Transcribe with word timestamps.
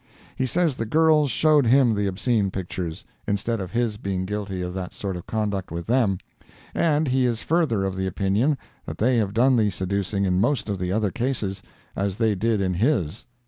He 0.35 0.47
says 0.47 0.75
the 0.77 0.87
girls 0.87 1.29
showed 1.29 1.67
him 1.67 1.93
the 1.93 2.07
obscene 2.07 2.49
pictures, 2.49 3.05
instead 3.27 3.59
of 3.61 3.69
his 3.69 3.97
being 3.97 4.25
guilty 4.25 4.63
of 4.63 4.73
that 4.73 4.93
sort 4.93 5.15
of 5.15 5.27
conduct 5.27 5.69
with 5.69 5.85
them, 5.85 6.17
and 6.73 7.09
he 7.09 7.27
is 7.27 7.43
further 7.43 7.83
of 7.83 7.95
the 7.95 8.07
opinion 8.07 8.57
that 8.87 8.97
they 8.97 9.17
have 9.17 9.35
done 9.35 9.57
the 9.57 9.69
seducing 9.69 10.25
in 10.25 10.41
most 10.41 10.69
of 10.71 10.79
the 10.79 10.91
other 10.91 11.11
cases, 11.11 11.61
as 11.95 12.17
they 12.17 12.33
did 12.33 12.61
in 12.61 12.73
his. 12.73 13.27